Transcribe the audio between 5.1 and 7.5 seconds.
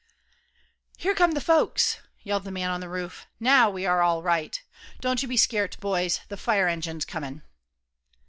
you be scart, boys, th' fire engine's comin'."